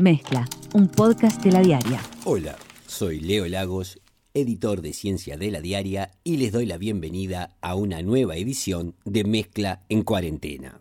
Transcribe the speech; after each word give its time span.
Mezcla, 0.00 0.48
un 0.74 0.86
podcast 0.86 1.42
de 1.42 1.50
la 1.50 1.60
diaria. 1.60 2.00
Hola, 2.24 2.56
soy 2.86 3.18
Leo 3.18 3.48
Lagos, 3.48 4.00
editor 4.32 4.80
de 4.80 4.92
Ciencia 4.92 5.36
de 5.36 5.50
la 5.50 5.60
Diaria, 5.60 6.12
y 6.22 6.36
les 6.36 6.52
doy 6.52 6.66
la 6.66 6.78
bienvenida 6.78 7.56
a 7.62 7.74
una 7.74 8.00
nueva 8.02 8.36
edición 8.36 8.94
de 9.04 9.24
Mezcla 9.24 9.82
en 9.88 10.02
Cuarentena. 10.02 10.80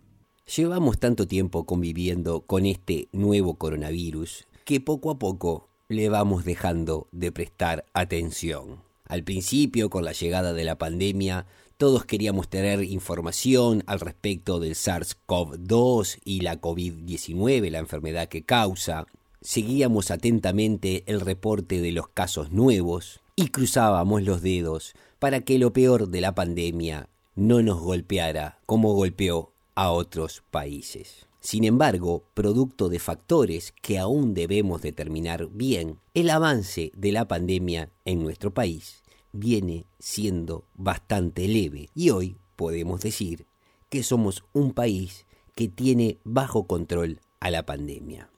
Llevamos 0.55 0.99
tanto 0.99 1.25
tiempo 1.25 1.65
conviviendo 1.65 2.41
con 2.41 2.67
este 2.67 3.07
nuevo 3.11 3.55
coronavirus 3.55 4.45
que 4.65 4.81
poco 4.81 5.09
a 5.09 5.17
poco 5.17 5.67
le 5.87 6.09
vamos 6.09 6.45
dejando 6.45 7.07
de 7.11 7.31
prestar 7.31 7.85
atención. 7.93 8.83
Al 9.05 9.23
principio, 9.23 9.89
con 9.89 10.05
la 10.05 10.11
llegada 10.11 10.53
de 10.53 10.63
la 10.63 10.77
pandemia, 10.77 11.47
todos 11.77 12.05
queríamos 12.05 12.49
tener 12.49 12.83
información 12.83 13.83
al 13.85 13.99
respecto 13.99 14.59
del 14.59 14.73
SARS-CoV-2 14.73 16.19
y 16.25 16.41
la 16.41 16.59
COVID-19, 16.59 17.69
la 17.69 17.77
enfermedad 17.77 18.27
que 18.27 18.43
causa. 18.43 19.05
Seguíamos 19.41 20.09
atentamente 20.09 21.03
el 21.05 21.21
reporte 21.21 21.79
de 21.79 21.91
los 21.91 22.07
casos 22.07 22.51
nuevos 22.51 23.21
y 23.35 23.49
cruzábamos 23.49 24.23
los 24.23 24.41
dedos 24.41 24.95
para 25.19 25.41
que 25.41 25.59
lo 25.59 25.71
peor 25.71 26.09
de 26.09 26.21
la 26.21 26.33
pandemia 26.33 27.09
no 27.35 27.61
nos 27.61 27.79
golpeara 27.79 28.57
como 28.65 28.93
golpeó 28.93 29.53
a 29.75 29.91
otros 29.91 30.43
países. 30.49 31.27
Sin 31.39 31.63
embargo, 31.63 32.23
producto 32.33 32.89
de 32.89 32.97
factores 32.97 33.71
que 33.83 33.99
aún 33.99 34.33
debemos 34.33 34.81
determinar 34.81 35.47
bien, 35.51 35.99
el 36.15 36.31
avance 36.31 36.91
de 36.95 37.11
la 37.11 37.27
pandemia 37.27 37.91
en 38.03 38.23
nuestro 38.23 38.51
país 38.51 39.03
viene 39.31 39.85
siendo 39.99 40.65
bastante 40.75 41.47
leve 41.47 41.89
y 41.93 42.09
hoy 42.09 42.37
podemos 42.55 43.01
decir 43.01 43.45
que 43.89 44.03
somos 44.03 44.43
un 44.53 44.73
país 44.73 45.25
que 45.55 45.67
tiene 45.67 46.17
bajo 46.23 46.67
control 46.67 47.21
a 47.39 47.51
la 47.51 47.65
pandemia. 47.65 48.29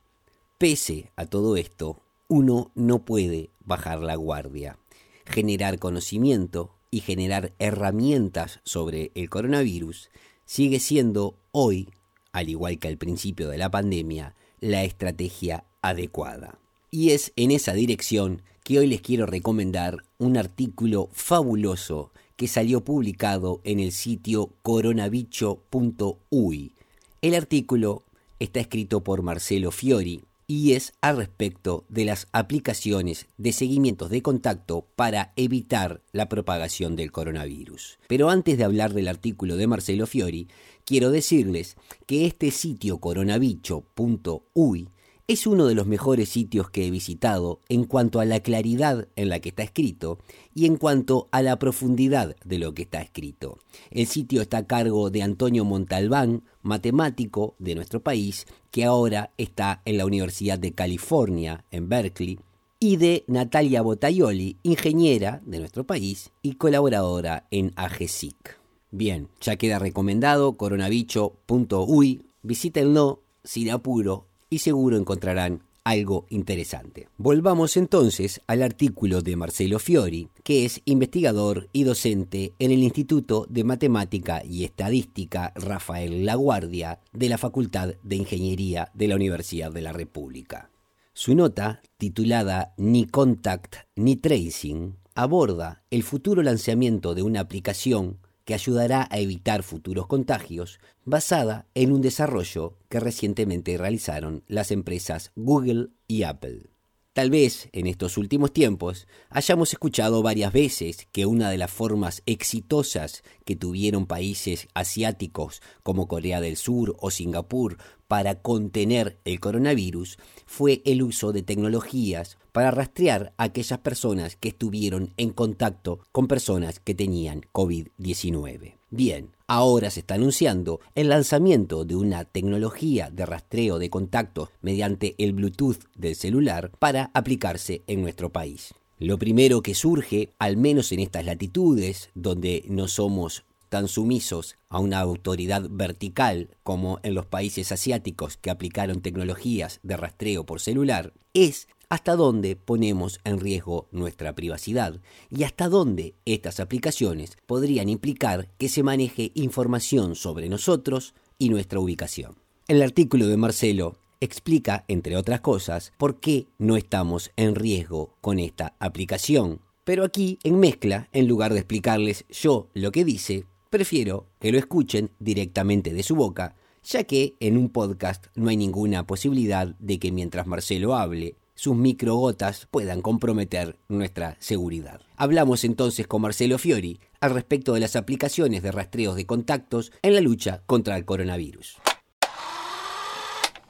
Pese 0.58 1.12
a 1.16 1.26
todo 1.26 1.58
esto, 1.58 2.02
uno 2.28 2.72
no 2.76 3.06
puede 3.06 3.50
bajar 3.66 4.02
la 4.02 4.16
guardia. 4.16 4.78
Generar 5.26 5.80
conocimiento 5.80 6.76
y 6.92 7.02
generar 7.02 7.54
herramientas 7.60 8.60
sobre 8.64 9.12
el 9.16 9.30
coronavirus 9.30 10.10
sigue 10.46 10.80
siendo 10.80 11.38
hoy, 11.52 11.90
al 12.32 12.50
igual 12.50 12.80
que 12.80 12.88
al 12.88 12.98
principio 12.98 13.50
de 13.50 13.58
la 13.58 13.70
pandemia, 13.70 14.36
la 14.60 14.84
estrategia 14.84 15.66
adecuada. 15.82 16.60
Y 16.92 17.12
es 17.12 17.32
en 17.36 17.52
esa 17.52 17.74
dirección 17.74 18.42
hoy 18.78 18.88
les 18.88 19.02
quiero 19.02 19.26
recomendar 19.26 20.06
un 20.18 20.38
artículo 20.38 21.10
fabuloso 21.12 22.14
que 22.36 22.48
salió 22.48 22.86
publicado 22.86 23.62
en 23.64 23.80
el 23.80 23.92
sitio 23.92 24.52
coronabicho.uy. 24.62 26.74
El 27.22 27.36
artículo 27.36 28.04
está 28.40 28.60
escrito 28.60 29.04
por 29.04 29.24
Marcelo 29.24 29.72
Fiori 29.72 30.24
y 30.48 30.74
es 30.74 30.94
al 31.02 31.18
respecto 31.18 31.86
de 31.90 32.06
las 32.06 32.28
aplicaciones 32.32 33.28
de 33.38 33.54
seguimientos 33.54 34.10
de 34.10 34.22
contacto 34.22 34.88
para 34.96 35.34
evitar 35.36 36.02
la 36.12 36.28
propagación 36.28 36.96
del 36.96 37.12
coronavirus. 37.12 38.00
Pero 38.08 38.30
antes 38.30 38.58
de 38.58 38.64
hablar 38.64 38.94
del 38.94 39.10
artículo 39.10 39.58
de 39.58 39.68
Marcelo 39.68 40.08
Fiori, 40.08 40.48
quiero 40.86 41.12
decirles 41.12 41.76
que 42.08 42.26
este 42.26 42.50
sitio 42.50 43.00
coronabicho.uy 43.00 44.90
es 45.30 45.46
uno 45.46 45.68
de 45.68 45.76
los 45.76 45.86
mejores 45.86 46.28
sitios 46.28 46.72
que 46.72 46.88
he 46.88 46.90
visitado 46.90 47.60
en 47.70 47.84
cuanto 47.84 48.20
a 48.20 48.26
la 48.26 48.40
claridad 48.40 49.08
en 49.16 49.30
la 49.30 49.40
que 49.40 49.50
está 49.50 49.62
escrito 49.62 50.18
y 50.56 50.66
en 50.66 50.76
cuanto 50.76 51.28
a 51.30 51.44
la 51.44 51.60
profundidad 51.60 52.36
de 52.44 52.58
lo 52.58 52.74
que 52.74 52.82
está 52.82 53.00
escrito. 53.00 53.60
El 53.92 54.08
sitio 54.08 54.42
está 54.42 54.58
a 54.58 54.66
cargo 54.66 55.12
de 55.12 55.22
Antonio 55.22 55.66
Montalbán, 55.66 56.42
matemático 56.64 57.54
de 57.60 57.76
nuestro 57.76 58.00
país, 58.00 58.48
que 58.72 58.86
ahora 58.86 59.30
está 59.38 59.84
en 59.86 59.98
la 60.00 60.08
Universidad 60.08 60.58
de 60.58 60.72
California, 60.72 61.64
en 61.70 61.90
Berkeley, 61.90 62.40
y 62.80 62.98
de 62.98 63.24
Natalia 63.28 63.84
Botaioli, 63.84 64.58
ingeniera 64.64 65.44
de 65.46 65.60
nuestro 65.60 65.84
país 65.84 66.32
y 66.42 66.54
colaboradora 66.54 67.46
en 67.52 67.72
AGESIC. 67.76 68.58
Bien, 68.90 69.28
ya 69.42 69.58
queda 69.58 69.78
recomendado 69.78 70.58
coronabicho.uy, 70.58 72.24
visítenlo 72.42 73.22
sin 73.44 73.70
apuro 73.70 74.29
y 74.50 74.60
seguro 74.60 74.98
encontrarán 74.98 75.64
algo 75.84 76.26
interesante. 76.30 77.08
Volvamos 77.18 77.78
entonces 77.78 78.42
al 78.48 78.62
artículo 78.62 79.22
de 79.22 79.36
Marcelo 79.36 79.80
Fiori, 79.80 80.30
que 80.44 80.66
es 80.66 80.82
investigador 80.86 81.68
y 81.74 81.84
docente 81.84 82.54
en 82.60 82.72
el 82.72 82.84
Instituto 82.84 83.48
de 83.50 83.64
Matemática 83.64 84.44
y 84.44 84.66
Estadística 84.66 85.52
Rafael 85.56 86.26
Laguardia 86.26 87.00
de 87.12 87.30
la 87.30 87.38
Facultad 87.38 87.94
de 88.04 88.16
Ingeniería 88.16 88.92
de 88.94 89.08
la 89.08 89.16
Universidad 89.16 89.72
de 89.72 89.82
la 89.82 89.94
República. 89.94 90.70
Su 91.14 91.36
nota, 91.36 91.82
titulada 91.98 92.74
Ni 92.78 93.06
Contact 93.06 93.78
ni 93.96 94.16
Tracing, 94.16 94.96
aborda 95.16 95.84
el 95.90 96.04
futuro 96.04 96.44
lanzamiento 96.44 97.14
de 97.16 97.24
una 97.24 97.42
aplicación 97.42 98.20
que 98.50 98.56
ayudará 98.56 99.08
a 99.12 99.20
evitar 99.20 99.62
futuros 99.62 100.08
contagios, 100.08 100.80
basada 101.06 101.68
en 101.76 101.92
un 101.92 102.02
desarrollo 102.02 102.80
que 102.90 103.00
recientemente 103.00 103.78
realizaron 103.78 104.44
las 104.48 104.72
empresas 104.72 105.32
Google 105.36 105.90
y 106.08 106.24
Apple. 106.24 106.72
Tal 107.14 107.30
vez 107.30 107.70
en 107.74 107.86
estos 107.86 108.18
últimos 108.18 108.52
tiempos 108.52 109.08
hayamos 109.30 109.72
escuchado 109.72 110.24
varias 110.24 110.52
veces 110.52 111.08
que 111.12 111.28
una 111.28 111.52
de 111.52 111.60
las 111.60 111.70
formas 111.70 112.24
exitosas 112.26 113.22
que 113.46 113.56
tuvieron 113.56 114.08
países 114.08 114.68
asiáticos 114.74 115.62
como 115.84 116.08
Corea 116.08 116.42
del 116.42 116.58
Sur 116.58 116.98
o 117.00 117.12
Singapur 117.12 117.78
para 118.10 118.42
contener 118.42 119.20
el 119.24 119.40
coronavirus 119.40 120.18
fue 120.48 120.82
el 120.84 121.04
uso 121.04 121.32
de 121.32 121.44
tecnologías 121.44 122.40
para 122.52 122.72
rastrear 122.72 123.34
a 123.38 123.44
aquellas 123.44 123.78
personas 123.80 124.36
que 124.36 124.50
estuvieron 124.50 125.14
en 125.18 125.30
contacto 125.30 126.00
con 126.12 126.28
personas 126.28 126.80
que 126.80 126.96
tenían 126.96 127.42
COVID-19. 127.54 128.78
Bien, 128.90 129.30
ahora 129.46 129.92
se 129.92 130.00
está 130.00 130.16
anunciando 130.16 130.80
el 130.96 131.10
lanzamiento 131.10 131.86
de 131.86 131.96
una 131.96 132.26
tecnología 132.26 133.12
de 133.12 133.28
rastreo 133.28 133.78
de 133.78 133.92
contactos 133.92 134.50
mediante 134.64 135.14
el 135.20 135.34
Bluetooth 135.34 135.84
del 135.96 136.16
celular 136.16 136.72
para 136.80 137.12
aplicarse 137.14 137.84
en 137.86 138.02
nuestro 138.02 138.32
país. 138.32 138.74
Lo 138.98 139.20
primero 139.20 139.62
que 139.62 139.76
surge, 139.76 140.32
al 140.40 140.58
menos 140.58 140.92
en 140.92 141.02
estas 141.02 141.26
latitudes, 141.26 142.10
donde 142.16 142.66
no 142.68 142.88
somos 142.88 143.46
tan 143.70 143.88
sumisos 143.88 144.58
a 144.68 144.80
una 144.80 145.00
autoridad 145.00 145.68
vertical 145.70 146.50
como 146.64 147.00
en 147.04 147.16
los 147.16 147.26
países 147.26 147.72
asiáticos 147.72 148.38
que 148.38 148.50
aplicaron 148.50 149.02
tecnologías 149.02 149.80
de 149.84 149.96
rastreo 149.98 150.46
por 150.46 150.60
celular, 150.60 151.14
es 151.34 151.68
hasta 151.90 152.16
dónde 152.16 152.56
ponemos 152.56 153.20
en 153.24 153.40
riesgo 153.40 153.88
nuestra 153.92 154.36
privacidad 154.36 155.02
y 155.30 155.44
hasta 155.44 155.70
dónde 155.70 156.14
estas 156.26 156.60
aplicaciones 156.60 157.38
podrían 157.48 157.90
implicar 157.90 158.50
que 158.58 158.70
se 158.70 158.84
maneje 158.84 159.32
información 159.34 160.16
sobre 160.16 160.50
nosotros 160.50 161.16
y 161.40 161.50
nuestra 161.50 161.80
ubicación. 161.80 162.36
El 162.68 162.84
artículo 162.84 163.28
de 163.28 163.38
Marcelo 163.38 163.96
explica, 164.20 164.86
entre 164.88 165.18
otras 165.18 165.42
cosas, 165.42 165.92
por 165.98 166.20
qué 166.20 166.48
no 166.58 166.78
estamos 166.78 167.32
en 167.36 167.56
riesgo 167.56 168.14
con 168.22 168.38
esta 168.38 168.76
aplicación. 168.80 169.62
Pero 169.84 170.04
aquí, 170.04 170.38
en 170.44 170.60
mezcla, 170.60 171.10
en 171.14 171.28
lugar 171.28 171.54
de 171.54 171.60
explicarles 171.60 172.26
yo 172.30 172.68
lo 172.76 172.92
que 172.92 173.06
dice, 173.06 173.46
prefiero 173.70 174.28
que 174.40 174.52
lo 174.52 174.58
escuchen 174.58 175.12
directamente 175.20 175.94
de 175.94 176.04
su 176.04 176.16
boca, 176.16 176.56
ya 176.84 177.04
que 177.04 177.36
en 177.40 177.58
un 177.58 177.70
podcast 177.70 178.28
no 178.36 178.50
hay 178.50 178.58
ninguna 178.58 179.06
posibilidad 179.06 179.68
de 179.80 180.00
que 180.00 180.12
mientras 180.12 180.48
Marcelo 180.48 180.96
hable, 180.96 181.36
sus 181.54 181.76
microgotas 181.76 182.68
puedan 182.72 183.02
comprometer 183.02 183.76
nuestra 183.90 184.38
seguridad. 184.40 185.02
Hablamos 185.18 185.64
entonces 185.64 186.08
con 186.08 186.22
Marcelo 186.22 186.58
Fiori 186.58 187.00
al 187.20 187.32
respecto 187.32 187.74
de 187.74 187.82
las 187.82 187.96
aplicaciones 187.96 188.64
de 188.64 188.72
rastreos 188.72 189.16
de 189.16 189.26
contactos 189.26 189.92
en 190.02 190.16
la 190.16 190.22
lucha 190.22 190.64
contra 190.66 190.96
el 190.96 191.06
coronavirus. 191.06 191.78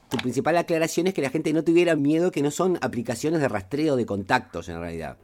Tu 0.09 0.17
principal 0.17 0.57
aclaración 0.57 1.07
es 1.07 1.13
que 1.13 1.21
la 1.21 1.29
gente 1.29 1.51
no 1.53 1.63
tuviera 1.63 1.95
miedo 1.95 2.31
que 2.31 2.41
no 2.41 2.51
son 2.51 2.77
aplicaciones 2.81 3.41
de 3.41 3.47
rastreo 3.47 3.95
de 3.95 4.05
contactos 4.05 4.69
en 4.69 4.79
realidad 4.79 5.17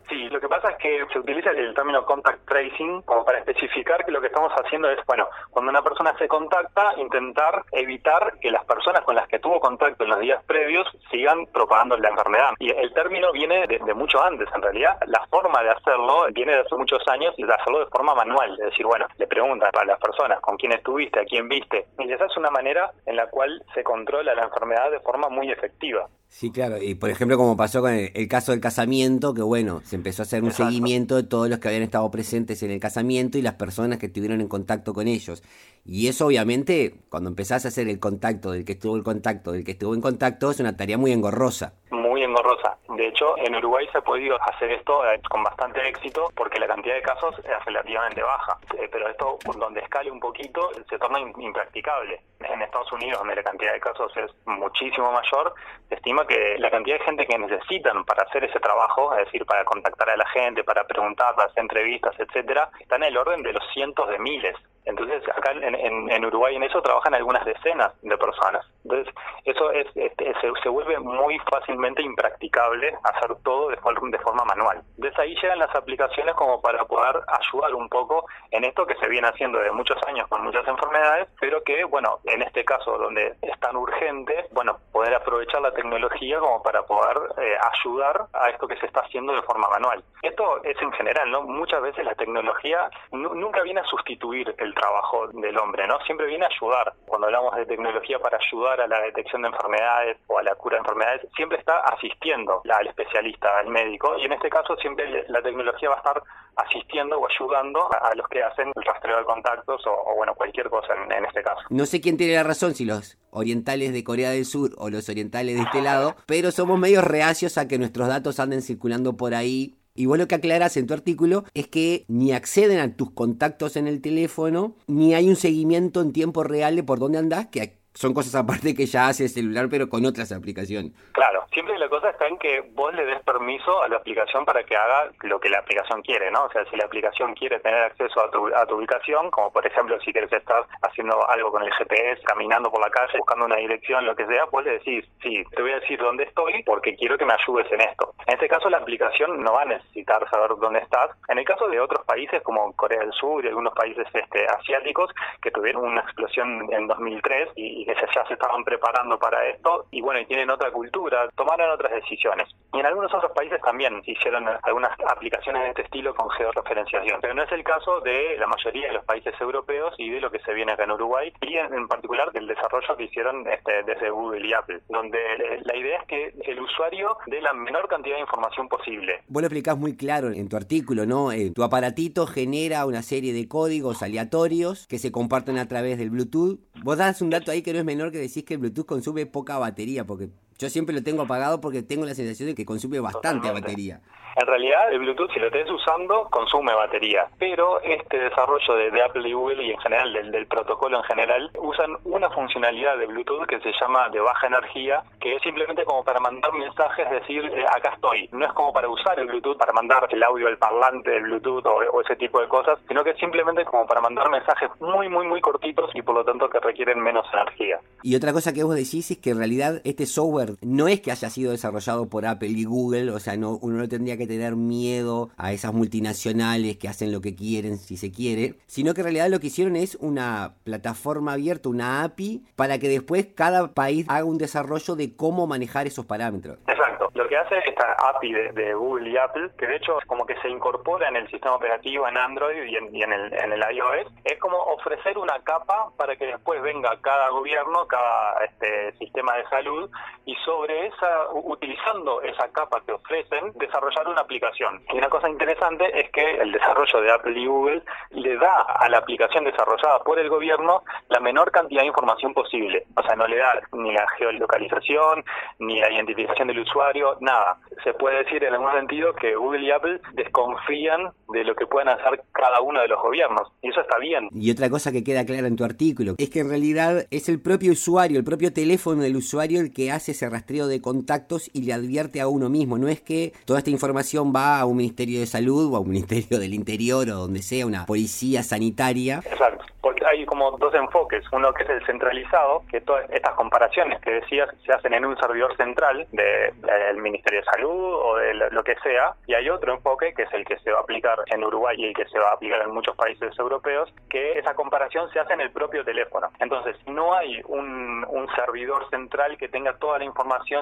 es 0.70 0.78
que 0.78 1.06
se 1.12 1.20
utiliza 1.20 1.52
el 1.52 1.74
término 1.74 2.06
contact 2.06 2.48
tracing 2.48 3.02
como 3.04 3.26
para 3.26 3.40
especificar 3.40 4.06
que 4.06 4.12
lo 4.12 4.22
que 4.22 4.28
estamos 4.28 4.52
haciendo 4.54 4.90
es, 4.90 5.00
bueno, 5.06 5.28
cuando 5.52 5.72
una 5.72 5.82
persona 5.82 6.16
se 6.18 6.28
contacta, 6.28 6.94
intentar 6.98 7.64
evitar 7.72 8.38
que 8.40 8.52
las 8.52 8.66
personas 8.66 9.02
con 9.04 9.16
las 9.16 9.28
que 9.28 9.40
tuvo 9.40 9.60
contacto 9.60 10.04
en 10.04 10.10
los 10.10 10.20
días 10.20 10.44
previos 10.46 10.88
sigan 11.12 11.46
propagando 11.48 11.98
la 11.98 12.10
enfermedad. 12.10 12.54
Y 12.60 12.72
el 12.72 12.94
término 12.94 13.32
viene 13.32 13.66
de, 13.68 13.94
mucho 13.94 14.22
antes, 14.22 14.48
en 14.54 14.62
realidad. 14.62 14.98
La 15.08 15.26
forma 15.28 15.62
de 15.64 15.70
hacerlo 15.70 16.28
viene 16.32 16.54
de 16.54 16.62
hace 16.62 16.76
muchos 16.76 17.02
años 17.08 17.34
y 17.38 17.44
de 17.44 17.54
hacerlo 17.54 17.80
de 17.80 17.88
forma 17.88 18.14
manual. 18.16 18.52
Es 18.60 18.66
decir, 18.72 18.86
bueno, 18.86 19.08
le 19.18 19.28
preguntan 19.28 19.70
a 19.74 19.86
las 19.86 20.00
personas 20.00 20.40
con 20.42 20.58
quién 20.58 20.72
estuviste, 20.74 21.20
a 21.20 21.26
quién 21.26 21.48
viste. 21.48 21.86
Y 22.00 22.12
esa 22.12 22.26
es 22.26 22.38
una 22.38 22.50
manera 22.50 22.92
en 23.06 23.16
la 23.16 23.28
cual 23.28 23.64
se 23.74 23.84
controla 23.84 24.36
la 24.36 24.44
enfermedad 24.44 24.92
de 24.92 25.00
forma 25.00 25.30
muy 25.30 25.52
efectiva. 25.52 26.08
Sí, 26.28 26.52
claro. 26.52 26.82
Y 26.82 26.96
por 26.96 27.10
ejemplo, 27.10 27.38
como 27.38 27.56
pasó 27.56 27.82
con 27.82 27.94
el, 27.94 28.28
caso 28.28 28.52
del 28.52 28.60
casamiento, 28.60 29.34
que 29.34 29.42
bueno, 29.42 29.80
se 29.86 29.96
empezó 29.96 30.22
a 30.22 30.26
hacer 30.26 30.44
un 30.44 30.52
seguimiento 30.52 31.16
de 31.16 31.24
todos 31.24 31.50
los 31.50 31.60
que 31.60 31.70
habían 31.70 31.84
estado 31.84 32.12
presentes 32.12 32.62
en 32.62 32.72
el 32.72 32.80
casamiento 32.80 33.38
y 33.38 33.42
las 33.42 33.54
personas 33.54 34.00
que 34.00 34.08
estuvieron 34.08 34.42
en 34.42 34.50
contacto 34.50 34.94
con 34.94 35.08
ellos. 35.08 35.44
Y 35.86 36.08
eso 36.08 36.26
obviamente, 36.26 36.96
cuando 37.10 37.30
empezás 37.30 37.64
a 37.64 37.68
hacer 37.70 37.88
el 37.88 38.00
contacto 38.00 38.52
del 38.52 38.66
que 38.66 38.74
estuvo 38.74 38.98
en 38.98 39.04
contacto, 39.04 39.52
del 39.52 39.64
que 39.64 39.72
estuvo 39.72 39.94
en 39.94 40.02
contacto, 40.02 40.52
es 40.52 40.60
una 40.60 40.76
tarea 40.76 40.98
muy 40.98 41.12
engorrosa. 41.12 41.76
Muy 41.92 42.24
engorrosa. 42.24 42.78
De 42.90 43.08
hecho, 43.08 43.38
en 43.38 43.56
Uruguay 43.56 43.88
se 43.92 44.00
ha 44.00 44.02
podido 44.02 44.36
hacer 44.42 44.72
esto 44.72 45.06
eh, 45.06 45.22
con 45.30 45.44
bastante 45.44 45.88
éxito 45.88 46.32
porque 46.36 46.60
la 46.60 46.68
cantidad 46.68 46.96
de 46.96 47.02
casos 47.02 47.36
es 47.40 47.66
relativamente 47.66 48.22
baja. 48.22 48.58
Eh, 48.78 48.90
pero 48.92 49.08
esto, 49.10 49.38
donde 49.58 49.80
escale 49.80 50.12
un 50.12 50.20
poquito, 50.20 50.70
se 50.90 50.98
torna 50.98 51.20
impracticable. 51.20 52.20
En 52.50 52.62
Estados 52.62 52.92
Unidos, 52.92 53.20
donde 53.20 53.36
la 53.36 53.44
cantidad 53.44 53.74
de 53.74 53.80
casos 53.80 54.16
es 54.18 54.32
muchísimo 54.46 55.12
mayor, 55.12 55.54
se 55.90 55.96
estima 55.96 56.26
que 56.28 56.58
la 56.60 56.72
cantidad 56.72 56.98
de 57.00 57.06
gente 57.06 57.26
que 57.26 57.38
necesitan 57.38 58.04
para 58.06 58.24
hacer 58.24 58.44
ese 58.44 58.60
trabajo, 58.60 59.14
es 59.18 59.26
decir, 59.26 59.46
para 59.46 59.64
contactar 59.66 60.10
a 60.10 60.18
la 60.18 60.28
gente, 60.30 60.64
para 60.64 60.86
preguntar, 60.86 61.36
para 61.36 61.50
hacer 61.50 61.62
entrevistas, 61.62 62.16
etcétera, 62.20 62.70
está 62.80 62.96
en 62.98 63.04
el 63.04 63.18
orden 63.18 63.44
de 63.44 63.54
los 63.54 63.64
cientos 63.74 64.10
de 64.10 64.20
miles. 64.20 64.56
Entonces, 64.86 65.24
acá 65.30 65.52
en, 65.52 66.12
en, 66.12 66.26
Uruguay 66.26 66.56
en 66.56 66.64
eso 66.64 66.80
trabajan 66.82 67.16
algunas 67.16 67.44
decenas 67.44 67.92
de 68.04 68.18
personas. 68.18 68.64
Entonces, 68.84 69.14
eso 69.44 69.72
es, 69.72 69.88
este, 69.96 70.32
se, 70.40 70.52
se, 70.62 70.70
vuelve 70.70 71.00
muy 71.00 71.40
fácilmente 71.52 72.04
impracticable 72.04 72.96
hacer 73.04 73.36
todo 73.44 73.70
de, 73.70 73.78
de 73.78 74.20
forma 74.20 74.46
manual. 74.46 74.84
Desde 74.98 75.24
ahí 75.24 75.36
llegan 75.42 75.58
las 75.58 75.74
aplicaciones 75.76 76.36
como 76.36 76.62
para 76.62 76.86
poder 76.86 77.20
ayudar 77.28 77.74
un 77.74 77.90
poco 77.90 78.28
en 78.52 78.64
esto 78.64 78.86
que 78.86 78.96
se 78.98 79.10
viene 79.10 79.28
haciendo 79.28 79.58
de 79.58 79.72
muchos 79.72 79.98
años 80.08 80.28
con 80.28 80.44
muchas 80.44 80.68
enfermedades, 80.68 81.30
pero 81.40 81.64
que, 81.64 81.84
bueno, 81.86 82.20
en 82.36 82.44
este 82.44 82.64
caso 82.64 82.98
donde 82.98 83.36
es 83.42 83.60
tan 83.60 83.76
urgente, 83.76 84.46
bueno, 84.52 84.78
poder 84.92 85.14
aprovechar 85.16 85.62
la 85.62 85.72
tecnología 85.72 86.40
como 86.40 86.62
para 86.62 86.84
poder 86.84 87.18
eh, 87.38 87.58
ayudar 87.74 88.28
a 88.34 88.50
esto 88.50 88.68
que 88.68 88.78
se 88.78 88.86
está 88.86 89.02
haciendo 89.02 89.34
de 89.34 89.42
forma 89.42 89.68
manual. 89.70 90.04
Esto 90.22 90.64
es 90.64 90.80
en 90.82 90.92
general, 90.94 91.32
¿no? 91.32 91.42
Muchas 91.44 91.82
veces 91.82 92.06
la 92.06 92.16
tecnología 92.16 92.90
nunca 93.12 93.62
viene 93.64 93.80
a 93.82 93.86
sustituir 93.86 94.54
el 94.58 94.74
trabajo 94.76 95.28
del 95.28 95.58
hombre, 95.58 95.88
¿no? 95.88 96.00
Siempre 96.02 96.28
viene 96.28 96.46
a 96.46 96.50
ayudar. 96.50 96.94
Cuando 97.08 97.28
hablamos 97.28 97.56
de 97.56 97.66
tecnología 97.66 98.20
para 98.20 98.38
ayudar 98.38 98.82
a 98.82 98.88
la 98.88 99.00
detección 99.02 99.42
de 99.42 99.50
enfermedades 99.50 100.18
o 100.28 100.38
a 100.38 100.44
la 100.44 100.56
cura 100.56 100.76
de 100.76 100.80
enfermedades, 100.80 101.28
siempre 101.36 101.58
está 101.58 101.80
asistiendo 101.80 102.62
al 102.70 102.88
especialista, 102.88 103.60
al 103.60 103.68
médico, 103.68 104.18
y 104.18 104.26
en 104.26 104.34
este 104.34 104.50
caso 104.50 104.76
siempre 104.78 105.26
la 105.30 105.42
tecnología 105.42 105.90
va 105.90 105.96
a 105.96 106.00
estar 106.00 106.22
asistiendo 106.56 107.20
o 107.20 107.28
ayudando 107.28 107.88
a, 107.92 108.14
los 108.16 108.28
que 108.28 108.42
hacen 108.42 108.72
el 108.76 108.84
rastreo 108.84 109.18
de 109.18 109.26
contactos 109.26 109.82
o, 109.88 110.16
bueno, 110.16 110.34
cualquier 110.36 110.70
cosa 110.70 110.94
en, 110.96 111.12
en, 111.12 111.26
este 111.26 111.44
caso. 111.44 111.62
No 111.70 111.86
sé 111.86 112.02
quién 112.02 112.18
tiene 112.18 112.36
la 112.36 112.44
razón, 112.44 112.76
si 112.76 112.86
los 112.86 113.18
orientales 113.32 113.94
de 113.94 114.04
Corea 114.04 114.32
del 114.32 114.46
Sur 114.46 114.72
o 114.78 114.90
los 114.90 115.10
orientales 115.10 115.56
de 115.56 115.64
este 115.64 115.82
lado, 115.82 116.16
pero 116.26 116.52
somos 116.52 116.80
medio 116.80 117.02
reacios 117.02 117.58
a 117.58 117.68
que 117.68 117.78
nuestros 117.78 118.08
datos 118.08 118.40
anden 118.40 118.62
circulando 118.62 119.18
por 119.18 119.36
ahí 119.36 119.76
y 119.98 120.08
vos 120.08 120.18
lo 120.18 120.28
que 120.28 120.36
aclaras 120.36 120.76
en 120.76 120.88
tu 120.88 120.94
artículo 120.94 121.46
es 121.54 121.68
que 121.68 122.04
ni 122.10 122.34
acceden 122.34 122.80
a 122.80 122.96
tus 122.96 123.12
contactos 123.12 123.78
en 123.78 123.88
el 123.88 124.02
teléfono, 124.02 124.76
ni 124.88 125.16
hay 125.16 125.30
un 125.30 125.38
seguimiento 125.38 126.02
en 126.02 126.12
tiempo 126.12 126.44
real 126.44 126.76
de 126.76 126.84
por 126.84 127.00
dónde 127.00 127.18
andás, 127.18 127.48
que 127.48 127.80
son 127.96 128.14
cosas 128.14 128.36
aparte 128.36 128.76
que 128.76 128.86
ya 128.86 129.08
hace 129.08 129.24
el 129.24 129.30
celular, 129.30 129.68
pero 129.72 129.90
con 129.90 130.06
otras 130.06 130.32
aplicaciones. 130.32 130.92
Claro, 131.14 131.46
siempre 131.52 131.78
la 131.80 131.88
cosa 131.88 132.10
está 132.10 132.28
en 132.28 132.38
que 132.38 132.62
vos 132.74 132.94
le 132.94 133.06
des 133.06 133.22
permiso 133.24 133.82
a 133.82 133.88
la 133.88 133.96
aplicación 133.96 134.44
para 134.44 134.64
que 134.64 134.76
haga 134.76 135.10
lo 135.24 135.40
que 135.40 135.50
la 135.50 135.60
aplicación 135.60 136.02
quiere, 136.02 136.30
¿no? 136.30 136.44
O 136.44 136.52
sea, 136.52 136.66
si 136.66 136.76
la 136.76 136.86
aplicación 136.86 137.34
quiere 137.36 137.60
tener 137.62 137.84
acceso 137.84 138.22
a 138.22 138.30
tu, 138.30 138.48
a 138.54 138.66
tu 138.66 138.76
ubicación, 138.76 139.32
como 139.32 139.52
por 139.52 139.66
ejemplo 139.66 139.98
si 140.02 140.12
quieres 140.12 140.32
estar 140.32 140.66
haciendo 140.82 141.28
algo 141.30 141.52
con 141.52 141.64
el 141.64 141.74
GPS, 141.74 142.22
caminando 142.24 142.70
por 142.70 142.82
la 142.82 142.90
calle, 142.90 143.18
buscando 143.18 143.46
una 143.46 143.56
dirección, 143.56 144.06
lo 144.06 144.16
que 144.16 144.26
sea, 144.28 144.44
vos 144.52 144.66
le 144.66 144.72
decís, 144.72 145.06
sí, 145.24 145.44
te 145.56 145.62
voy 145.62 145.72
a 145.72 145.80
decir 145.80 145.98
dónde 145.98 146.26
estoy 146.26 146.64
porque 146.64 146.96
quiero 146.98 147.18
que 147.18 147.26
me 147.26 147.34
ayudes 147.34 147.72
en 147.72 147.80
esto. 147.80 148.14
En 148.28 148.34
este 148.34 148.50
caso 148.50 148.70
la 148.70 148.78
aplicación 148.78 149.42
no 149.42 149.54
va 149.54 149.62
a 149.62 149.66
necesitar 149.66 150.30
saber 150.30 150.52
dónde 150.60 150.80
estás. 150.80 151.12
En 151.30 151.38
el 151.38 151.46
caso 151.46 151.70
de 151.70 151.80
otros 151.80 152.06
países 152.06 152.42
como 152.44 152.74
Corea 152.74 153.00
del 153.00 153.14
Sur 153.14 153.46
y 153.46 153.48
algunos 153.48 153.74
países 153.74 154.06
este, 154.14 154.46
asiáticos 154.48 155.12
que 155.42 155.52
tuvieron 155.52 155.86
una 155.86 156.02
explosión 156.02 156.68
en 156.74 156.88
2003 156.88 157.50
y 157.56 157.85
que 157.86 158.08
ya 158.14 158.26
se 158.26 158.34
estaban 158.34 158.64
preparando 158.64 159.18
para 159.18 159.48
esto 159.48 159.86
y 159.92 160.02
bueno, 160.02 160.20
y 160.20 160.26
tienen 160.26 160.50
otra 160.50 160.72
cultura, 160.72 161.30
tomaron 161.36 161.72
otras 161.72 161.92
decisiones. 161.94 162.50
Y 162.74 162.80
en 162.80 162.86
algunos 162.86 163.14
otros 163.14 163.32
países 163.32 163.62
también 163.62 164.02
hicieron 164.06 164.46
algunas 164.64 164.92
aplicaciones 165.08 165.64
de 165.64 165.70
este 165.70 165.82
estilo 165.84 166.14
con 166.14 166.30
georreferenciación, 166.32 167.20
pero 167.22 167.34
no 167.34 167.44
es 167.44 167.52
el 167.52 167.64
caso 167.64 168.02
de 168.02 168.38
la 168.38 168.48
mayoría 168.48 168.88
de 168.88 168.94
los 168.94 169.06
países 169.06 169.34
europeos 169.40 169.94
y 169.98 170.10
de 170.10 170.20
lo 170.20 170.32
que 170.32 170.40
se 170.40 170.54
viene 170.54 170.74
acá 170.74 170.84
en 170.84 170.92
Uruguay 170.92 171.32
y 171.42 171.56
en, 171.56 171.88
particular 171.88 172.32
del 172.32 172.48
desarrollo 172.48 172.98
que 172.98 173.04
hicieron 173.04 173.48
este, 173.48 173.84
desde 173.84 174.10
Google 174.10 174.46
y 174.48 174.54
Apple, 174.54 174.82
donde 174.90 175.20
la 175.64 175.76
idea 175.76 176.00
es 176.00 176.08
que 176.08 176.34
el 176.46 176.60
usuario 176.60 177.18
dé 177.28 177.42
la 177.42 177.54
menor 177.54 177.88
cantidad 177.88 178.16
de 178.16 178.22
información 178.22 178.68
posible. 178.68 179.22
Vos 179.28 179.42
lo 179.42 179.48
explicás 179.48 179.78
muy 179.78 179.96
claro 179.96 180.32
en 180.32 180.50
tu 180.50 180.58
artículo, 180.58 181.06
¿no? 181.06 181.32
Eh, 181.32 181.52
tu 181.54 181.64
aparatito 181.64 182.28
genera 182.28 182.86
una 182.86 183.02
serie 183.02 183.34
de 183.34 183.48
códigos 183.48 184.02
aleatorios 184.02 184.88
que 184.88 185.00
se 185.00 185.12
comparten 185.12 185.58
a 185.58 185.68
través 185.68 185.98
del 185.98 186.10
Bluetooth. 186.10 186.60
Vos 186.84 186.98
das 186.98 187.22
un 187.22 187.30
dato 187.30 187.52
ahí 187.52 187.62
que 187.62 187.74
no 187.76 187.80
es 187.82 187.86
menor 187.86 188.12
que 188.12 188.20
decís 188.20 188.44
que 188.44 188.56
el 188.56 188.60
Bluetooth 188.62 188.86
consume 188.86 189.26
poca 189.26 189.58
batería, 189.58 190.06
porque 190.06 190.30
yo 190.58 190.70
siempre 190.70 190.96
lo 190.96 191.04
tengo 191.04 191.24
apagado 191.24 191.60
porque 191.62 191.84
tengo 191.84 192.06
la 192.06 192.14
sensación 192.14 192.50
de 192.50 192.56
que 192.56 192.66
consume 192.66 193.00
bastante 193.00 193.52
batería. 193.52 194.02
En 194.38 194.48
realidad, 194.48 194.92
el 194.92 195.00
Bluetooth, 195.00 195.32
si 195.32 195.40
lo 195.40 195.48
estés 195.48 195.70
usando, 195.72 196.28
consume 196.30 196.74
batería. 196.74 197.26
Pero 197.40 197.80
este 197.80 198.20
desarrollo 198.20 198.76
de, 198.76 199.02
Apple 199.02 199.30
y 199.30 199.32
Google 199.32 199.64
y 199.64 199.72
en 199.72 199.80
general 199.80 200.12
del, 200.12 200.30
del, 200.30 200.46
protocolo 200.46 200.98
en 200.98 201.04
general, 201.06 201.50
usan 201.58 201.96
una 202.04 202.30
funcionalidad 202.30 202.98
de 202.98 203.06
Bluetooth 203.06 203.46
que 203.48 203.62
se 203.62 203.72
llama 203.80 204.10
de 204.10 204.20
baja 204.20 204.48
energía, 204.48 205.04
que 205.22 205.38
es 205.38 205.42
simplemente 205.42 205.86
como 205.86 206.04
para 206.04 206.20
mandar 206.20 206.52
mensajes, 206.52 207.10
decir, 207.12 207.46
eh, 207.46 207.64
acá 207.74 207.94
estoy. 207.96 208.28
No 208.34 208.46
es 208.46 208.52
como 208.52 208.74
para 208.74 208.90
usar 208.90 209.18
el 209.22 209.28
Bluetooth, 209.28 209.58
para 209.58 209.72
mandar 209.72 210.06
el 210.12 210.22
audio 210.22 210.48
del 210.48 210.58
parlante 210.58 211.12
del 211.12 211.24
Bluetooth 211.24 211.66
o, 211.66 212.02
ese 212.02 212.18
tipo 212.18 212.42
de 212.42 212.50
cosas, 212.50 212.78
sino 212.90 213.06
que 213.06 213.12
es 213.12 213.18
simplemente 213.18 213.64
como 213.64 213.86
para 213.88 214.02
mandar 214.02 214.30
mensajes 214.30 214.70
muy, 214.82 215.08
muy, 215.08 215.28
muy 215.28 215.40
cortitos 215.40 215.92
y 215.94 216.02
por 216.02 216.14
lo 216.14 216.26
tanto 216.26 216.50
que 216.50 216.60
requieren 216.60 217.00
menos 217.00 217.26
energía. 217.32 217.80
Y 218.04 218.18
otra 218.18 218.34
cosa 218.34 218.52
que 218.52 218.64
vos 218.64 218.76
decís 218.76 219.12
es 219.12 219.18
que 219.18 219.30
en 219.30 219.38
realidad 219.38 219.82
este 219.86 220.06
software 220.06 220.45
no 220.62 220.88
es 220.88 221.02
que 221.02 221.12
haya 221.12 221.30
sido 221.30 221.52
desarrollado 221.52 222.10
por 222.10 222.26
Apple 222.26 222.50
y 222.50 222.66
Google, 222.66 223.12
o 223.12 223.20
sea, 223.20 223.38
no, 223.38 223.58
uno 223.62 223.78
no 223.78 223.88
tendría 223.88 224.18
que 224.18 224.28
tener 224.28 224.56
miedo 224.56 225.30
a 225.38 225.52
esas 225.52 225.74
multinacionales 225.74 226.78
que 226.78 226.88
hacen 226.88 227.12
lo 227.12 227.22
que 227.22 227.36
quieren 227.36 227.78
si 227.78 227.98
se 227.98 228.12
quiere, 228.12 228.56
sino 228.68 228.94
que 228.94 229.02
en 229.02 229.06
realidad 229.06 229.30
lo 229.30 229.40
que 229.40 229.48
hicieron 229.48 229.76
es 229.76 229.96
una 229.96 230.54
plataforma 230.64 231.34
abierta, 231.34 231.70
una 231.70 232.04
API, 232.04 232.44
para 232.56 232.80
que 232.80 232.88
después 232.88 233.28
cada 233.36 233.74
país 233.74 234.06
haga 234.10 234.26
un 234.26 234.38
desarrollo 234.38 234.96
de 234.96 235.16
cómo 235.16 235.48
manejar 235.48 235.88
esos 235.88 236.06
parámetros. 236.06 236.58
Exacto. 236.68 237.10
Lo 237.14 237.28
que 237.28 237.38
hace 237.38 237.58
esta 237.66 237.96
API 238.10 238.34
de, 238.34 238.74
Google 238.74 239.10
y 239.10 239.18
Apple, 239.18 239.50
que 239.58 239.68
de 239.68 239.78
hecho 239.78 239.98
es 240.00 240.06
como 240.06 240.26
que 240.26 240.36
se 240.42 240.50
incorpora 240.50 241.08
en 241.08 241.16
el 241.16 241.30
sistema 241.30 241.56
operativo 241.56 242.08
en 242.08 242.18
Android 242.18 242.64
y 242.66 242.76
en, 242.76 243.14
el, 243.14 243.34
en 243.34 243.54
el 243.54 243.64
iOS, 243.74 244.12
es 244.24 244.38
como 244.40 244.58
ofrecer 244.58 245.18
una 245.18 245.40
capa 245.44 245.92
para 245.98 246.16
que 246.16 246.26
después 246.26 246.62
venga 246.62 247.00
cada 247.02 247.30
gobierno, 247.30 247.88
cada 247.88 248.44
este, 248.44 248.94
sistema 248.98 249.38
de 249.38 249.48
salud 249.48 249.90
y 250.26 250.35
sobre 250.44 250.88
esa, 250.88 251.30
utilizando 251.34 252.22
esa 252.22 252.52
capa 252.52 252.82
que 252.86 252.94
ofrecen, 252.94 253.54
desarrollar 253.56 254.08
una 254.08 254.22
aplicación 254.22 254.46
y 254.94 254.98
una 254.98 255.10
cosa 255.10 255.30
interesante 255.30 255.86
es 256.00 256.10
que 256.12 256.36
el 256.38 256.52
desarrollo 256.52 257.02
de 257.02 257.12
Apple 257.12 257.40
y 257.40 257.46
Google 257.46 257.84
le 258.12 258.38
da 258.38 258.62
a 258.62 258.90
la 258.90 259.00
aplicación 259.00 259.44
desarrollada 259.44 260.00
por 260.04 260.20
el 260.20 260.30
gobierno 260.30 260.84
la 261.10 261.20
menor 261.20 261.52
cantidad 261.52 261.82
de 261.82 261.88
información 261.88 262.34
posible. 262.34 262.86
O 262.96 263.04
sea, 263.04 263.16
no 263.16 263.28
le 263.28 263.38
da 263.38 263.62
ni 263.74 263.94
la 263.94 264.06
geolocalización, 264.18 265.24
ni 265.60 265.80
la 265.80 265.92
identificación 265.92 266.48
del 266.48 266.60
usuario, 266.60 267.18
nada. 267.22 267.58
Se 267.84 267.94
puede 267.94 268.24
decir 268.24 268.44
en 268.44 268.54
algún 268.54 268.72
sentido 268.72 269.14
que 269.14 269.36
Google 269.36 269.66
y 269.66 269.72
Apple 269.72 270.00
desconfían 270.14 271.12
de 271.30 271.44
lo 271.44 271.56
que 271.56 271.68
pueden 271.68 271.90
hacer 271.90 272.24
cada 272.32 272.62
uno 272.62 272.82
de 272.82 272.88
los 272.88 273.02
gobiernos. 273.02 273.52
Y 273.62 273.70
eso 273.70 273.82
está 273.82 273.98
bien. 274.00 274.30
Y 274.34 274.52
otra 274.52 274.70
cosa 274.70 274.92
que 274.92 275.04
queda 275.04 275.26
clara 275.26 275.48
en 275.48 275.56
tu 275.56 275.64
artículo 275.64 276.16
es 276.18 276.30
que 276.30 276.40
en 276.40 276.50
realidad 276.50 277.06
es 277.12 277.30
el 277.30 277.42
propio 277.42 277.72
usuario, 277.72 278.20
el 278.20 278.26
propio 278.26 278.54
teléfono 278.54 279.02
del 279.02 279.16
usuario 279.16 279.60
el 279.60 279.74
que 279.74 279.92
hace 279.92 280.12
ese 280.12 280.25
rastreo 280.30 280.68
de 280.68 280.82
contactos 280.82 281.50
y 281.54 281.64
le 281.64 281.74
advierte 281.74 282.22
a 282.22 282.28
uno 282.28 282.50
mismo. 282.50 282.78
No 282.78 282.88
es 282.88 283.02
que 283.02 283.34
toda 283.46 283.60
esta 283.60 283.70
información 283.70 284.34
va 284.36 284.60
a 284.60 284.66
un 284.66 284.78
Ministerio 284.78 285.20
de 285.20 285.26
Salud 285.26 285.74
o 285.74 285.78
a 285.78 285.80
un 285.80 285.90
Ministerio 285.90 286.40
del 286.40 286.54
Interior 286.54 287.10
o 287.10 287.16
donde 287.16 287.42
sea, 287.42 287.66
una 287.66 287.86
policía 287.86 288.44
sanitaria. 288.44 289.22
Exacto 289.26 289.66
hay 290.06 290.26
como 290.26 290.52
dos 290.52 290.74
enfoques. 290.74 291.24
Uno 291.32 291.54
que 291.54 291.64
es 291.64 291.70
el 291.70 291.86
centralizado, 291.86 292.64
que 292.70 292.82
todas 292.82 293.10
estas 293.10 293.34
comparaciones 293.36 294.00
que 294.02 294.12
decías 294.12 294.50
se 294.66 294.74
hacen 294.74 294.94
en 294.94 295.06
un 295.06 295.18
servidor 295.18 295.56
central 295.58 296.08
del 296.12 296.98
Ministerio 296.98 297.42
de 297.42 297.46
Salud 297.46 297.94
o 297.94 298.18
de 298.18 298.34
lo 298.34 298.64
que 298.64 298.76
sea. 298.84 299.14
Y 299.28 299.34
hay 299.34 299.50
otro 299.50 299.74
enfoque 299.74 300.14
que 300.14 300.24
es 300.24 300.34
el 300.34 300.46
que 300.46 300.58
se 300.60 300.72
va 300.72 300.80
a 300.80 300.82
aplicar 300.82 301.20
en 301.28 301.44
Uruguay 301.44 301.76
y 301.80 301.86
el 301.86 301.94
que 301.94 302.06
se 302.08 302.20
va 302.20 302.30
a 302.30 302.34
aplicar 302.34 302.62
en 302.62 302.74
muchos 302.74 302.96
países 302.96 303.38
europeos, 303.38 303.94
que 304.10 304.40
esa 304.40 304.54
comparación 304.54 305.10
se 305.12 305.20
hace 305.20 305.34
en 305.34 305.42
el 305.42 305.52
propio 305.52 305.84
teléfono. 305.84 306.30
Entonces, 306.40 306.76
no 306.88 307.14
hay 307.14 307.42
un, 307.48 308.06
un 308.10 308.28
servidor 308.36 308.90
central 308.90 309.38
que 309.38 309.50
tenga 309.50 309.78
toda 309.78 310.00
la 310.00 310.06
información 310.06 310.15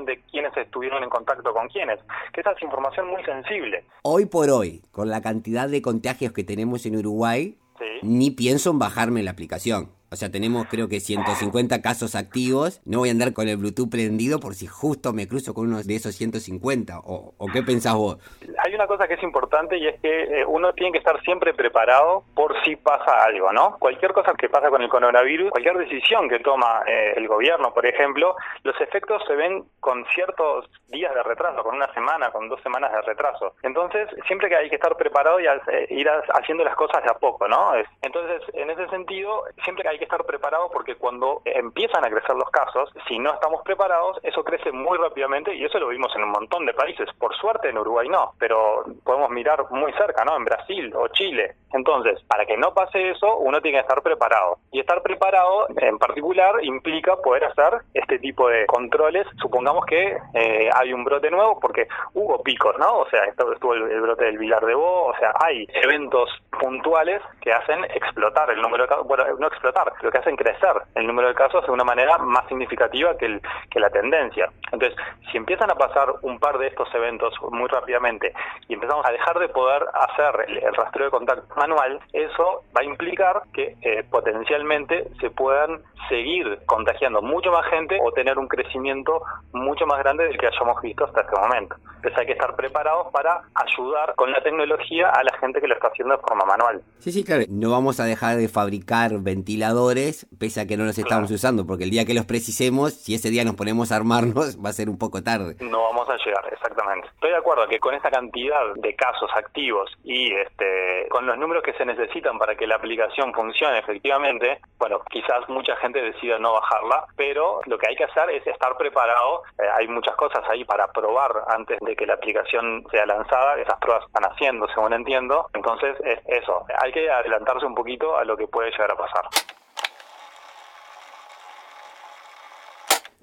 de 0.05 0.21
quiénes 0.31 0.55
estuvieron 0.57 1.03
en 1.03 1.09
contacto 1.09 1.53
con 1.53 1.67
quiénes, 1.69 1.99
que 2.33 2.41
esa 2.41 2.51
es 2.51 2.63
información 2.63 3.07
muy 3.07 3.23
sensible. 3.23 3.85
Hoy 4.03 4.25
por 4.25 4.49
hoy, 4.49 4.81
con 4.91 5.09
la 5.09 5.21
cantidad 5.21 5.69
de 5.69 5.81
contagios 5.81 6.33
que 6.33 6.43
tenemos 6.43 6.85
en 6.85 6.97
Uruguay, 6.97 7.57
ni 8.01 8.31
pienso 8.31 8.71
en 8.71 8.79
bajarme 8.79 9.23
la 9.23 9.31
aplicación. 9.31 9.91
O 10.13 10.15
sea, 10.15 10.29
tenemos 10.29 10.67
creo 10.69 10.87
que 10.87 10.99
150 10.99 11.81
casos 11.81 12.13
activos. 12.13 12.81
No 12.85 12.99
voy 12.99 13.09
a 13.09 13.13
andar 13.13 13.33
con 13.33 13.47
el 13.47 13.57
Bluetooth 13.57 13.89
prendido 13.89 14.39
por 14.39 14.53
si 14.53 14.67
justo 14.67 15.11
me 15.11 15.27
cruzo 15.27 15.55
con 15.55 15.65
uno 15.65 15.81
de 15.81 15.95
esos 15.95 16.13
150. 16.13 16.99
¿O, 16.99 17.33
o 17.35 17.47
qué 17.47 17.63
pensás 17.63 17.95
vos? 17.95 18.19
Hay 18.63 18.75
una 18.75 18.85
cosa 18.85 19.07
que 19.07 19.15
es 19.15 19.23
importante 19.23 19.75
y 19.75 19.87
es 19.87 19.99
que 20.01 20.41
eh, 20.41 20.45
uno 20.45 20.71
tiene 20.73 20.91
que 20.91 20.99
estar 20.99 21.19
siempre 21.23 21.55
preparado 21.55 22.25
por 22.35 22.53
si 22.63 22.75
pasa 22.75 23.23
algo, 23.25 23.51
¿no? 23.51 23.77
Cualquier 23.79 24.13
cosa 24.13 24.33
que 24.35 24.49
pasa 24.49 24.69
con 24.69 24.83
el 24.83 24.89
coronavirus, 24.89 25.49
cualquier 25.49 25.77
decisión 25.77 26.29
que 26.29 26.39
toma 26.41 26.83
eh, 26.85 27.13
el 27.15 27.27
gobierno, 27.27 27.73
por 27.73 27.87
ejemplo, 27.87 28.35
los 28.61 28.79
efectos 28.81 29.23
se 29.27 29.33
ven 29.33 29.63
con 29.79 30.05
ciertos 30.13 30.69
días 30.89 31.11
de 31.15 31.23
retraso, 31.23 31.63
con 31.63 31.73
una 31.75 31.91
semana, 31.95 32.29
con 32.29 32.49
dos 32.49 32.61
semanas 32.61 32.91
de 32.91 33.01
retraso. 33.01 33.55
Entonces, 33.63 34.07
siempre 34.27 34.47
que 34.47 34.57
hay 34.57 34.69
que 34.69 34.75
estar 34.75 34.95
preparado 34.95 35.39
y 35.39 35.47
eh, 35.47 35.87
ir 35.89 36.07
haciendo 36.35 36.63
las 36.63 36.75
cosas 36.75 37.03
de 37.03 37.09
a 37.09 37.15
poco, 37.15 37.47
¿no? 37.47 37.73
Entonces, 38.03 38.43
en 38.53 38.69
ese 38.69 38.87
sentido, 38.89 39.43
siempre 39.63 39.89
hay 39.89 39.97
que 39.97 40.02
estar 40.03 40.23
preparado 40.25 40.69
porque 40.71 40.95
cuando 40.95 41.41
empiezan 41.45 42.05
a 42.05 42.09
crecer 42.09 42.35
los 42.35 42.49
casos, 42.49 42.89
si 43.07 43.19
no 43.19 43.33
estamos 43.33 43.61
preparados, 43.63 44.19
eso 44.23 44.43
crece 44.43 44.71
muy 44.71 44.97
rápidamente 44.97 45.53
y 45.55 45.63
eso 45.63 45.79
lo 45.79 45.89
vimos 45.89 46.13
en 46.15 46.23
un 46.23 46.31
montón 46.31 46.65
de 46.65 46.73
países. 46.73 47.09
Por 47.17 47.35
suerte 47.35 47.69
en 47.69 47.77
Uruguay 47.77 48.07
no, 48.09 48.33
pero 48.37 48.83
podemos 49.03 49.29
mirar 49.29 49.65
muy 49.71 49.91
cerca, 49.93 50.23
¿no? 50.23 50.37
En 50.37 50.45
Brasil 50.45 50.93
o 50.95 51.07
Chile. 51.09 51.55
Entonces, 51.73 52.21
para 52.27 52.45
que 52.45 52.57
no 52.57 52.73
pase 52.73 53.11
eso, 53.11 53.37
uno 53.37 53.61
tiene 53.61 53.77
que 53.77 53.81
estar 53.81 54.01
preparado. 54.01 54.57
Y 54.71 54.79
estar 54.79 55.01
preparado, 55.01 55.67
en 55.75 55.97
particular, 55.97 56.63
implica 56.63 57.15
poder 57.17 57.45
hacer 57.45 57.81
este 57.93 58.19
tipo 58.19 58.47
de 58.47 58.65
controles. 58.67 59.27
Supongamos 59.41 59.85
que 59.85 60.17
eh, 60.33 60.69
hay 60.73 60.93
un 60.93 61.03
brote 61.03 61.29
nuevo, 61.31 61.59
porque 61.59 61.87
hubo 62.13 62.41
picos, 62.43 62.77
¿no? 62.77 62.99
O 62.99 63.09
sea, 63.09 63.23
estuvo 63.25 63.73
el, 63.73 64.01
brote 64.01 64.25
del 64.25 64.37
Vilar 64.37 64.65
de 64.65 64.75
Bo, 64.75 65.07
o 65.07 65.17
sea, 65.17 65.33
hay 65.43 65.67
eventos 65.73 66.29
puntuales 66.59 67.21
que 67.41 67.51
hacen 67.51 67.83
explotar 67.85 68.49
el 68.51 68.61
número 68.61 68.83
de 68.83 68.89
casos, 68.89 69.07
bueno, 69.07 69.25
no 69.39 69.47
explotar, 69.47 69.91
pero 69.99 70.11
que 70.11 70.17
hacen 70.17 70.35
crecer 70.35 70.73
el 70.95 71.07
número 71.07 71.27
de 71.29 71.33
casos 71.33 71.65
de 71.65 71.71
una 71.71 71.83
manera 71.83 72.17
más 72.17 72.47
significativa 72.47 73.17
que, 73.17 73.25
el, 73.25 73.41
que 73.69 73.79
la 73.79 73.89
tendencia. 73.89 74.49
Entonces, 74.71 74.97
si 75.31 75.37
empiezan 75.37 75.71
a 75.71 75.75
pasar 75.75 76.13
un 76.21 76.39
par 76.39 76.57
de 76.57 76.67
estos 76.67 76.93
eventos 76.93 77.33
muy 77.51 77.67
rápidamente 77.67 78.33
y 78.67 78.73
empezamos 78.73 79.05
a 79.05 79.11
dejar 79.11 79.39
de 79.39 79.49
poder 79.49 79.83
hacer 79.93 80.45
el, 80.47 80.73
rastreo 80.73 81.05
de 81.05 81.11
contacto 81.11 81.53
manual, 81.63 81.99
eso 82.11 82.63
va 82.75 82.81
a 82.81 82.83
implicar 82.83 83.43
que 83.53 83.75
eh, 83.81 84.03
potencialmente 84.09 85.07
se 85.21 85.29
puedan 85.29 85.81
seguir 86.09 86.59
contagiando 86.65 87.21
mucho 87.21 87.51
más 87.51 87.65
gente 87.69 87.97
o 88.03 88.11
tener 88.11 88.37
un 88.37 88.47
crecimiento 88.47 89.21
mucho 89.53 89.85
más 89.85 89.99
grande 89.99 90.25
del 90.25 90.37
que 90.37 90.47
hayamos 90.47 90.81
visto 90.81 91.05
hasta 91.05 91.21
este 91.21 91.39
momento. 91.39 91.75
Entonces 91.95 92.19
hay 92.19 92.25
que 92.25 92.33
estar 92.33 92.55
preparados 92.55 93.07
para 93.11 93.43
ayudar 93.55 94.13
con 94.15 94.31
la 94.31 94.41
tecnología 94.43 95.09
a 95.09 95.23
la 95.23 95.37
gente 95.39 95.61
que 95.61 95.67
lo 95.67 95.75
está 95.75 95.87
haciendo 95.87 96.15
de 96.15 96.21
forma 96.21 96.43
manual. 96.45 96.81
Sí, 96.99 97.11
sí, 97.11 97.23
claro. 97.23 97.43
No 97.47 97.71
vamos 97.71 97.99
a 97.99 98.05
dejar 98.05 98.35
de 98.35 98.49
fabricar 98.49 99.11
ventiladores 99.19 100.27
pese 100.37 100.61
a 100.61 100.67
que 100.67 100.75
no 100.75 100.83
los 100.83 100.97
estamos 100.97 101.31
usando, 101.31 101.65
porque 101.65 101.85
el 101.85 101.89
día 101.89 102.05
que 102.05 102.13
los 102.13 102.25
precisemos, 102.25 102.93
si 102.93 103.15
ese 103.15 103.29
día 103.29 103.45
nos 103.45 103.55
ponemos 103.55 103.91
a 103.91 103.95
armarnos, 103.95 104.57
va 104.63 104.69
a 104.69 104.73
ser 104.73 104.89
un 104.89 104.97
poco 104.97 105.23
tarde. 105.23 105.55
No 105.61 105.83
vamos 105.83 106.09
a 106.09 106.17
llegar, 106.17 106.43
exactamente. 106.51 107.07
Estoy 107.07 107.31
de 107.31 107.37
acuerdo 107.37 107.67
que 107.67 107.79
con 107.79 107.93
esta 107.95 108.11
cantidad 108.11 108.73
de 108.75 108.95
casos 108.95 109.29
activos 109.35 109.89
y 110.03 110.33
este 110.33 111.07
con 111.09 111.25
los 111.25 111.37
números 111.53 111.63
que 111.63 111.77
se 111.77 111.85
necesitan 111.85 112.39
para 112.39 112.55
que 112.55 112.65
la 112.65 112.75
aplicación 112.75 113.31
funcione 113.31 113.77
efectivamente, 113.77 114.59
bueno, 114.79 115.01
quizás 115.11 115.47
mucha 115.49 115.75
gente 115.77 116.01
decida 116.01 116.39
no 116.39 116.53
bajarla, 116.53 117.05
pero 117.15 117.61
lo 117.65 117.77
que 117.77 117.89
hay 117.89 117.95
que 117.95 118.05
hacer 118.05 118.31
es 118.31 118.45
estar 118.47 118.75
preparado. 118.75 119.43
Eh, 119.59 119.63
hay 119.75 119.87
muchas 119.87 120.15
cosas 120.15 120.43
ahí 120.49 120.65
para 120.65 120.87
probar 120.91 121.31
antes 121.49 121.77
de 121.79 121.95
que 121.95 122.07
la 122.07 122.15
aplicación 122.15 122.83
sea 122.89 123.05
lanzada. 123.05 123.59
Esas 123.61 123.77
pruebas 123.79 124.05
están 124.07 124.23
haciendo, 124.31 124.67
según 124.73 124.93
entiendo. 124.93 125.47
Entonces, 125.53 125.95
es 126.03 126.19
eso. 126.25 126.65
Hay 126.81 126.91
que 126.91 127.09
adelantarse 127.09 127.65
un 127.65 127.75
poquito 127.75 128.17
a 128.17 128.25
lo 128.25 128.35
que 128.35 128.47
puede 128.47 128.71
llegar 128.71 128.91
a 128.91 128.95
pasar. 128.95 129.25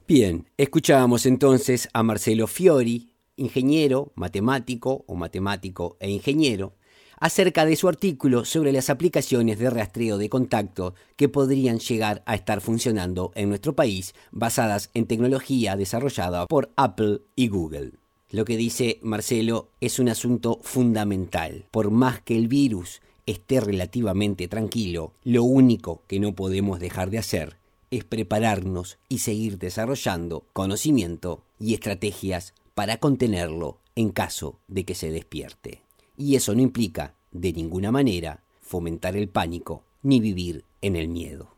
Bien, 0.07 0.47
escuchábamos 0.57 1.27
entonces 1.27 1.89
a 1.95 2.03
Marcelo 2.05 2.47
Fiori, 2.47 3.09
ingeniero, 3.37 4.13
matemático 4.15 5.05
o 5.09 5.15
matemático 5.15 5.97
e 5.99 6.11
ingeniero, 6.11 6.75
acerca 7.21 7.67
de 7.67 7.77
su 7.77 7.87
artículo 7.87 8.47
sobre 8.47 8.73
las 8.73 8.89
aplicaciones 8.89 9.59
de 9.59 9.69
rastreo 9.69 10.17
de 10.17 10.31
contacto 10.31 10.95
que 11.17 11.29
podrían 11.29 11.79
llegar 11.79 12.23
a 12.25 12.35
estar 12.35 12.63
funcionando 12.63 13.31
en 13.35 13.51
nuestro 13.51 13.77
país 13.77 14.15
basadas 14.33 14.91
en 14.95 15.07
tecnología 15.07 15.77
desarrollada 15.77 16.47
por 16.47 16.73
Apple 16.77 17.21
y 17.37 17.49
Google. 17.49 17.93
Lo 18.31 18.45
que 18.47 18.57
dice 18.57 18.99
Marcelo 19.03 19.69
es 19.81 19.99
un 19.99 20.09
asunto 20.09 20.61
fundamental. 20.63 21.67
Por 21.71 21.91
más 21.91 22.23
que 22.23 22.37
el 22.37 22.49
virus 22.49 23.03
esté 23.27 23.61
relativamente 23.61 24.49
tranquilo, 24.49 25.13
lo 25.23 25.45
único 25.45 26.03
que 26.07 26.21
no 26.21 26.35
podemos 26.35 26.81
dejar 26.81 27.11
de 27.11 27.19
hacer 27.19 27.59
es 27.91 28.05
prepararnos 28.05 28.99
y 29.09 29.19
seguir 29.19 29.59
desarrollando 29.59 30.47
conocimiento 30.53 31.45
y 31.59 31.75
estrategias 31.75 32.55
para 32.75 32.97
contenerlo 32.97 33.79
en 33.95 34.11
caso 34.11 34.61
de 34.69 34.85
que 34.85 34.95
se 34.95 35.11
despierte 35.11 35.83
y 36.21 36.37
eso 36.37 36.55
no 36.55 36.61
implica, 36.61 37.15
de 37.33 37.53
ninguna 37.53 37.91
manera, 37.91 38.45
fomentar 38.61 39.17
el 39.17 39.29
pánico 39.29 39.83
ni 40.03 40.21
vivir 40.21 40.65
en 40.83 40.97
el 40.97 41.09
miedo. 41.09 41.49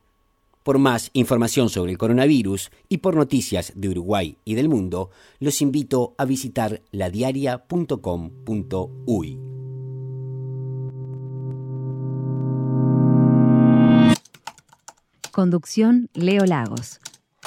Por 0.63 0.79
más 0.79 1.11
información 1.13 1.69
sobre 1.69 1.91
el 1.91 1.99
coronavirus 1.99 2.71
y 2.89 2.99
por 2.99 3.17
noticias 3.17 3.73
de 3.75 3.89
Uruguay 3.89 4.37
y 4.45 4.55
del 4.55 4.69
mundo, 4.69 5.11
los 5.41 5.61
invito 5.61 6.15
a 6.17 6.25
visitar 6.25 6.83
ladiaria.com.uy. 6.93 9.39
Conducción 15.33 16.09
Leo 16.15 16.45
Lagos. 16.45 17.01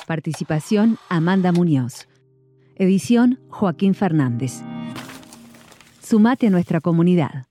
Participación 0.05 0.97
Amanda 1.07 1.53
Muñoz. 1.53 2.09
Edición 2.75 3.39
Joaquín 3.49 3.95
Fernández. 3.95 4.61
Sumate 6.05 6.45
a 6.45 6.49
nuestra 6.51 6.81
comunidad. 6.81 7.47